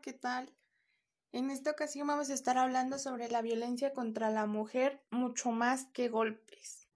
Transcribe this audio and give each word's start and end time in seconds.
¿qué 0.00 0.12
tal? 0.12 0.52
En 1.32 1.50
esta 1.50 1.70
ocasión 1.70 2.06
vamos 2.06 2.30
a 2.30 2.34
estar 2.34 2.58
hablando 2.58 2.98
sobre 2.98 3.28
la 3.28 3.42
violencia 3.42 3.92
contra 3.92 4.30
la 4.30 4.46
mujer 4.46 5.02
mucho 5.10 5.50
más 5.50 5.84
que 5.92 6.08
golpes. 6.08 6.88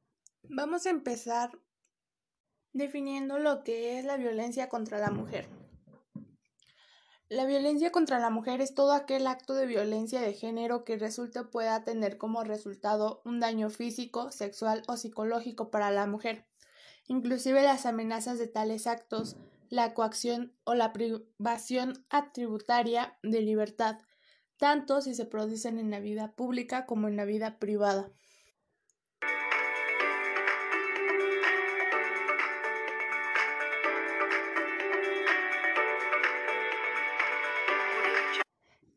Vamos 0.45 0.87
a 0.87 0.91
empezar 0.91 1.59
definiendo 2.73 3.39
lo 3.39 3.63
que 3.63 3.99
es 3.99 4.05
la 4.05 4.17
violencia 4.17 4.69
contra 4.69 4.99
la 4.99 5.11
mujer. 5.11 5.49
La 7.29 7.47
violencia 7.47 7.93
contra 7.93 8.19
la 8.19 8.31
mujer 8.31 8.61
es 8.61 8.75
todo 8.75 8.93
aquel 8.93 9.27
acto 9.27 9.55
de 9.55 9.67
violencia 9.67 10.21
de 10.21 10.35
género 10.35 10.85
que 10.85 10.97
resulte 10.97 11.43
pueda 11.45 11.85
tener 11.85 12.19
como 12.19 12.43
resultado 12.45 13.23
un 13.25 13.41
daño 13.41 13.71
físico, 13.71 14.31
sexual 14.31 14.83
o 14.89 14.97
psicológico 14.97 15.71
para 15.71 15.91
la 15.91 16.07
mujer. 16.07 16.47
Inclusive 17.07 17.63
las 17.63 17.87
amenazas 17.87 18.39
de 18.39 18.47
tales 18.47 18.87
actos, 18.87 19.37
la 19.75 19.93
coacción 19.93 20.53
o 20.63 20.75
la 20.75 20.93
privación 20.93 22.07
atributaria 22.09 23.19
de 23.25 23.43
libertad, 23.43 23.99
tanto 24.57 25.01
si 25.01 25.17
se 25.17 25.27
producen 25.27 25.79
en 25.79 25.91
la 25.91 25.99
vida 25.99 26.37
pública 26.37 26.87
como 26.87 27.09
en 27.09 27.17
la 27.17 27.25
vida 27.25 27.59
privada. 27.59 28.13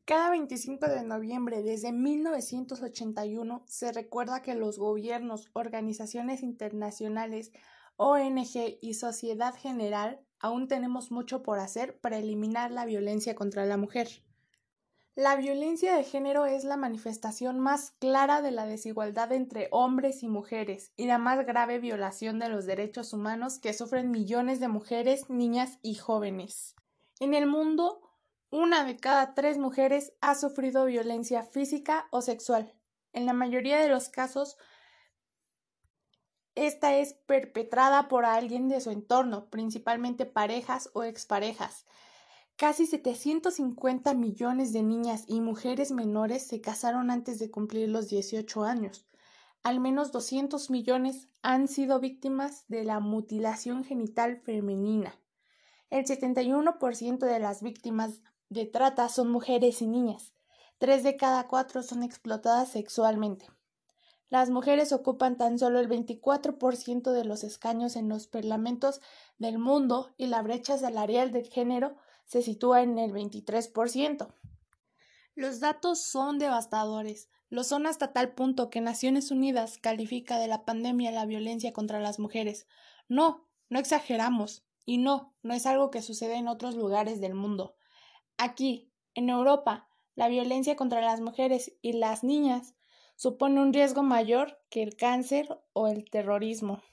Cada 0.06 0.30
25 0.30 0.88
de 0.88 1.04
noviembre 1.04 1.64
desde 1.64 1.92
1981 1.92 3.64
se 3.66 3.92
recuerda 3.92 4.44
que 4.44 4.54
los 4.54 4.78
gobiernos, 4.78 5.50
organizaciones 5.54 6.44
internacionales, 6.44 7.52
ONG 7.98 8.78
y 8.82 8.94
sociedad 8.94 9.56
general 9.56 10.22
aún 10.40 10.68
tenemos 10.68 11.12
mucho 11.12 11.44
por 11.44 11.60
hacer 11.60 12.00
para 12.00 12.18
eliminar 12.18 12.72
la 12.72 12.86
violencia 12.86 13.36
contra 13.36 13.66
la 13.66 13.78
mujer. 13.78 14.24
La 15.16 15.36
violencia 15.36 15.96
de 15.96 16.04
género 16.04 16.46
es 16.46 16.64
la 16.64 16.78
manifestación 16.78 17.60
más 17.60 17.90
clara 18.00 18.44
de 18.44 18.52
la 18.52 18.68
desigualdad 18.68 19.32
entre 19.32 19.68
hombres 19.72 20.22
y 20.22 20.28
mujeres 20.28 20.94
y 20.96 21.08
la 21.08 21.18
más 21.18 21.44
grave 21.44 21.80
violación 21.80 22.38
de 22.38 22.50
los 22.50 22.68
derechos 22.68 23.14
humanos 23.14 23.58
que 23.58 23.74
sufren 23.74 24.12
millones 24.12 24.60
de 24.60 24.68
mujeres, 24.68 25.28
niñas 25.28 25.80
y 25.82 25.96
jóvenes. 25.96 26.76
En 27.20 27.34
el 27.34 27.48
mundo, 27.48 28.00
una 28.52 28.84
de 28.84 28.96
cada 28.98 29.34
tres 29.34 29.58
mujeres 29.58 30.14
ha 30.22 30.36
sufrido 30.36 30.86
violencia 30.86 31.42
física 31.42 32.08
o 32.12 32.22
sexual. 32.22 32.76
En 33.12 33.26
la 33.26 33.34
mayoría 33.34 33.80
de 33.80 33.90
los 33.90 34.10
casos, 34.10 34.56
esta 36.58 36.96
es 36.98 37.14
perpetrada 37.14 38.08
por 38.08 38.26
alguien 38.26 38.68
de 38.68 38.82
su 38.82 38.90
entorno, 38.90 39.46
principalmente 39.50 40.26
parejas 40.26 40.90
o 40.94 41.04
exparejas. 41.04 41.86
Casi 42.56 42.88
750 42.88 44.16
millones 44.16 44.74
de 44.74 44.82
niñas 44.82 45.26
y 45.28 45.40
mujeres 45.42 45.92
menores 45.92 46.48
se 46.48 46.60
casaron 46.60 47.12
antes 47.12 47.38
de 47.38 47.52
cumplir 47.52 47.90
los 47.90 48.10
18 48.10 48.64
años. 48.64 49.06
Al 49.62 49.80
menos 49.80 50.12
200 50.12 50.72
millones 50.72 51.30
han 51.44 51.68
sido 51.68 52.00
víctimas 52.00 52.66
de 52.68 52.84
la 52.84 53.00
mutilación 53.00 53.84
genital 53.84 54.38
femenina. 54.38 55.20
El 55.92 56.06
71% 56.06 57.20
de 57.20 57.40
las 57.40 57.62
víctimas 57.62 58.22
de 58.50 58.66
trata 58.66 59.10
son 59.10 59.30
mujeres 59.30 59.84
y 59.84 59.88
niñas. 59.88 60.34
Tres 60.80 61.04
de 61.04 61.18
cada 61.18 61.48
cuatro 61.48 61.84
son 61.84 62.02
explotadas 62.02 62.70
sexualmente. 62.70 63.48
Las 64.30 64.50
mujeres 64.50 64.92
ocupan 64.92 65.38
tan 65.38 65.58
solo 65.58 65.80
el 65.80 65.88
24% 65.88 67.12
de 67.12 67.24
los 67.24 67.44
escaños 67.44 67.96
en 67.96 68.10
los 68.10 68.28
parlamentos 68.28 69.02
del 69.38 69.58
mundo 69.58 70.14
y 70.18 70.28
la 70.28 70.42
brecha 70.42 70.78
salarial 70.78 71.32
de 71.32 71.46
género 71.46 71.96
se 72.26 72.42
sitúa 72.42 72.82
en 72.82 72.98
el 72.98 73.14
23%. 73.14 74.34
Los 75.36 75.60
datos 75.60 76.02
son 76.02 76.40
devastadores. 76.40 77.30
Lo 77.50 77.64
son 77.64 77.86
hasta 77.86 78.12
tal 78.12 78.34
punto 78.34 78.70
que 78.70 78.82
Naciones 78.82 79.32
Unidas 79.32 79.78
califica 79.78 80.40
de 80.40 80.48
la 80.48 80.66
pandemia 80.66 81.12
la 81.12 81.26
violencia 81.26 81.72
contra 81.72 82.02
las 82.02 82.20
mujeres. 82.20 82.68
No, 83.08 83.48
no 83.70 83.80
exageramos. 83.80 84.66
Y 84.86 84.98
no, 84.98 85.34
no 85.44 85.54
es 85.54 85.66
algo 85.66 85.92
que 85.92 86.02
sucede 86.02 86.36
en 86.36 86.48
otros 86.48 86.76
lugares 86.76 87.22
del 87.22 87.34
mundo. 87.34 87.76
Aquí, 88.38 88.92
en 89.14 89.30
Europa, 89.30 89.88
la 90.16 90.28
violencia 90.28 90.76
contra 90.76 91.02
las 91.02 91.22
mujeres 91.22 91.78
y 91.82 91.94
las 91.94 92.24
niñas 92.24 92.76
supone 93.18 93.60
un 93.60 93.74
riesgo 93.74 94.04
mayor 94.04 94.60
que 94.70 94.84
el 94.84 94.96
cáncer 94.96 95.60
o 95.74 95.88
el 95.88 96.08
terrorismo. 96.10 96.84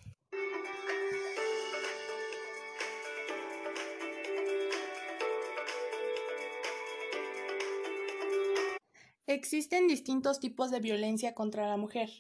Existen 9.27 9.87
distintos 9.87 10.41
tipos 10.41 10.71
de 10.71 10.81
violencia 10.81 11.35
contra 11.35 11.69
la 11.69 11.77
mujer, 11.77 12.11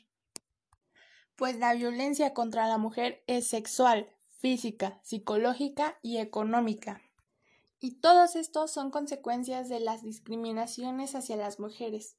pues 1.37 1.59
la 1.59 1.75
violencia 1.75 2.35
contra 2.35 2.69
la 2.69 2.77
mujer 2.77 3.25
es 3.27 3.47
sexual, 3.47 4.11
física, 4.29 5.01
psicológica 5.03 5.99
y 6.03 6.19
económica. 6.19 7.01
Y 7.81 8.01
todos 8.01 8.37
estos 8.37 8.71
son 8.71 8.91
consecuencias 8.91 9.69
de 9.69 9.81
las 9.81 10.03
discriminaciones 10.03 11.15
hacia 11.15 11.37
las 11.37 11.59
mujeres, 11.59 12.17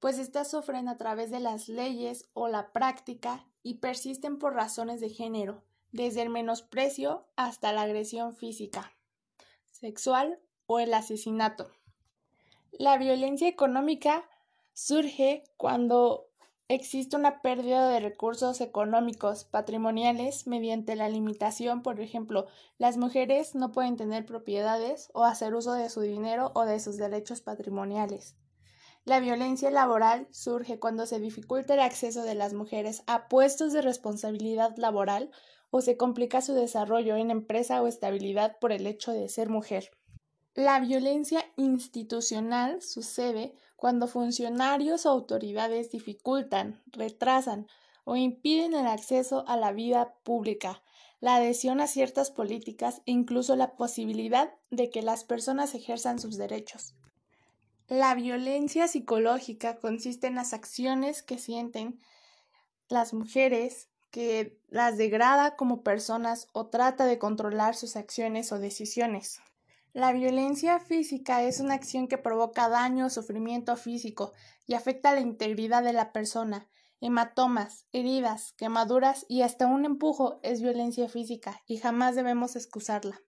pues 0.00 0.18
éstas 0.18 0.50
sufren 0.50 0.88
a 0.88 0.96
través 0.96 1.30
de 1.30 1.40
las 1.40 1.68
leyes 1.68 2.28
o 2.34 2.48
la 2.48 2.72
práctica 2.72 3.46
y 3.62 3.74
persisten 3.74 4.38
por 4.38 4.54
razones 4.54 5.00
de 5.00 5.10
género, 5.10 5.62
desde 5.92 6.22
el 6.22 6.30
menosprecio 6.30 7.26
hasta 7.36 7.72
la 7.72 7.82
agresión 7.82 8.34
física, 8.34 8.92
sexual 9.70 10.38
o 10.66 10.78
el 10.78 10.94
asesinato. 10.94 11.70
La 12.72 12.98
violencia 12.98 13.48
económica 13.48 14.28
surge 14.74 15.44
cuando 15.56 16.28
Existe 16.70 17.16
una 17.16 17.40
pérdida 17.40 17.88
de 17.88 17.98
recursos 17.98 18.60
económicos 18.60 19.44
patrimoniales 19.44 20.46
mediante 20.46 20.96
la 20.96 21.08
limitación, 21.08 21.82
por 21.82 21.98
ejemplo, 21.98 22.46
las 22.76 22.98
mujeres 22.98 23.54
no 23.54 23.72
pueden 23.72 23.96
tener 23.96 24.26
propiedades 24.26 25.10
o 25.14 25.24
hacer 25.24 25.54
uso 25.54 25.72
de 25.72 25.88
su 25.88 26.02
dinero 26.02 26.52
o 26.54 26.66
de 26.66 26.78
sus 26.78 26.98
derechos 26.98 27.40
patrimoniales. 27.40 28.36
La 29.08 29.20
violencia 29.20 29.70
laboral 29.70 30.28
surge 30.32 30.78
cuando 30.78 31.06
se 31.06 31.18
dificulta 31.18 31.72
el 31.72 31.80
acceso 31.80 32.24
de 32.24 32.34
las 32.34 32.52
mujeres 32.52 33.04
a 33.06 33.26
puestos 33.26 33.72
de 33.72 33.80
responsabilidad 33.80 34.76
laboral 34.76 35.30
o 35.70 35.80
se 35.80 35.96
complica 35.96 36.42
su 36.42 36.52
desarrollo 36.52 37.16
en 37.16 37.30
empresa 37.30 37.80
o 37.80 37.86
estabilidad 37.86 38.58
por 38.60 38.70
el 38.70 38.86
hecho 38.86 39.12
de 39.12 39.30
ser 39.30 39.48
mujer. 39.48 39.92
La 40.52 40.78
violencia 40.80 41.42
institucional 41.56 42.82
sucede 42.82 43.54
cuando 43.76 44.08
funcionarios 44.08 45.06
o 45.06 45.08
autoridades 45.08 45.90
dificultan, 45.90 46.82
retrasan 46.88 47.66
o 48.04 48.14
impiden 48.14 48.74
el 48.74 48.86
acceso 48.86 49.42
a 49.48 49.56
la 49.56 49.72
vida 49.72 50.16
pública, 50.22 50.82
la 51.18 51.36
adhesión 51.36 51.80
a 51.80 51.86
ciertas 51.86 52.30
políticas 52.30 53.00
e 53.06 53.12
incluso 53.12 53.56
la 53.56 53.74
posibilidad 53.74 54.52
de 54.70 54.90
que 54.90 55.00
las 55.00 55.24
personas 55.24 55.74
ejerzan 55.74 56.18
sus 56.18 56.36
derechos. 56.36 56.94
La 57.88 58.14
violencia 58.14 58.86
psicológica 58.86 59.78
consiste 59.78 60.26
en 60.26 60.34
las 60.34 60.52
acciones 60.52 61.22
que 61.22 61.38
sienten 61.38 61.98
las 62.90 63.14
mujeres 63.14 63.88
que 64.10 64.60
las 64.68 64.98
degrada 64.98 65.56
como 65.56 65.82
personas 65.82 66.48
o 66.52 66.66
trata 66.66 67.06
de 67.06 67.18
controlar 67.18 67.74
sus 67.74 67.96
acciones 67.96 68.52
o 68.52 68.58
decisiones. 68.58 69.40
La 69.94 70.12
violencia 70.12 70.80
física 70.80 71.42
es 71.42 71.60
una 71.60 71.72
acción 71.72 72.08
que 72.08 72.18
provoca 72.18 72.68
daño 72.68 73.06
o 73.06 73.10
sufrimiento 73.10 73.74
físico 73.74 74.34
y 74.66 74.74
afecta 74.74 75.14
la 75.14 75.20
integridad 75.20 75.82
de 75.82 75.94
la 75.94 76.12
persona. 76.12 76.68
Hematomas, 77.00 77.86
heridas, 77.92 78.52
quemaduras 78.58 79.24
y 79.30 79.40
hasta 79.40 79.66
un 79.66 79.86
empujo 79.86 80.40
es 80.42 80.60
violencia 80.60 81.08
física 81.08 81.62
y 81.66 81.78
jamás 81.78 82.16
debemos 82.16 82.54
excusarla. 82.54 83.22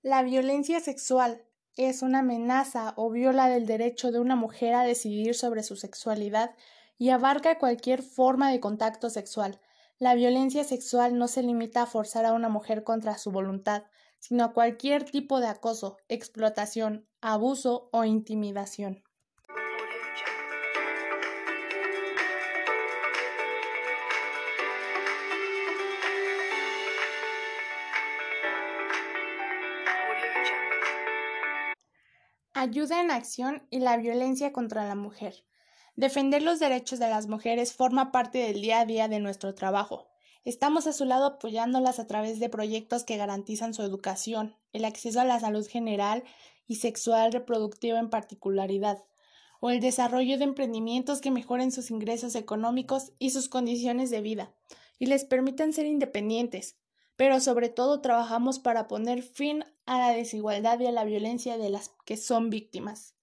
La 0.00 0.22
violencia 0.22 0.80
sexual 0.80 1.44
es 1.76 2.02
una 2.02 2.20
amenaza 2.20 2.94
o 2.96 3.10
viola 3.10 3.48
del 3.48 3.66
derecho 3.66 4.10
de 4.10 4.20
una 4.20 4.36
mujer 4.36 4.74
a 4.74 4.84
decidir 4.84 5.34
sobre 5.34 5.62
su 5.62 5.76
sexualidad 5.76 6.54
y 6.98 7.10
abarca 7.10 7.58
cualquier 7.58 8.02
forma 8.02 8.50
de 8.50 8.60
contacto 8.60 9.10
sexual. 9.10 9.60
La 9.98 10.14
violencia 10.14 10.64
sexual 10.64 11.16
no 11.18 11.28
se 11.28 11.42
limita 11.42 11.82
a 11.82 11.86
forzar 11.86 12.24
a 12.24 12.32
una 12.32 12.48
mujer 12.48 12.82
contra 12.82 13.16
su 13.18 13.30
voluntad, 13.30 13.84
sino 14.18 14.44
a 14.44 14.52
cualquier 14.52 15.04
tipo 15.04 15.38
de 15.38 15.46
acoso, 15.46 15.98
explotación, 16.08 17.06
abuso 17.20 17.90
o 17.92 18.04
intimidación. 18.04 19.03
Ayuda 32.64 33.02
en 33.02 33.10
acción 33.10 33.62
y 33.68 33.80
la 33.80 33.98
violencia 33.98 34.50
contra 34.54 34.86
la 34.86 34.94
mujer. 34.94 35.44
Defender 35.96 36.40
los 36.40 36.60
derechos 36.60 36.98
de 36.98 37.10
las 37.10 37.26
mujeres 37.26 37.74
forma 37.74 38.10
parte 38.10 38.38
del 38.38 38.62
día 38.62 38.80
a 38.80 38.86
día 38.86 39.06
de 39.06 39.20
nuestro 39.20 39.54
trabajo. 39.54 40.08
Estamos 40.46 40.86
a 40.86 40.94
su 40.94 41.04
lado 41.04 41.26
apoyándolas 41.26 41.98
a 41.98 42.06
través 42.06 42.40
de 42.40 42.48
proyectos 42.48 43.04
que 43.04 43.18
garantizan 43.18 43.74
su 43.74 43.82
educación, 43.82 44.56
el 44.72 44.86
acceso 44.86 45.20
a 45.20 45.26
la 45.26 45.38
salud 45.40 45.66
general 45.68 46.24
y 46.66 46.76
sexual 46.76 47.34
reproductiva 47.34 47.98
en 47.98 48.08
particularidad, 48.08 49.04
o 49.60 49.68
el 49.68 49.80
desarrollo 49.80 50.38
de 50.38 50.44
emprendimientos 50.44 51.20
que 51.20 51.30
mejoren 51.30 51.70
sus 51.70 51.90
ingresos 51.90 52.34
económicos 52.34 53.12
y 53.18 53.28
sus 53.28 53.50
condiciones 53.50 54.08
de 54.08 54.22
vida, 54.22 54.54
y 54.98 55.04
les 55.04 55.26
permitan 55.26 55.74
ser 55.74 55.84
independientes, 55.84 56.78
pero 57.16 57.40
sobre 57.40 57.68
todo 57.68 58.00
trabajamos 58.00 58.58
para 58.58 58.88
poner 58.88 59.22
fin 59.22 59.64
a 59.86 59.98
la 59.98 60.10
desigualdad 60.10 60.80
y 60.80 60.86
a 60.86 60.92
la 60.92 61.04
violencia 61.04 61.58
de 61.58 61.70
las 61.70 61.90
que 62.04 62.16
son 62.16 62.50
víctimas. 62.50 63.13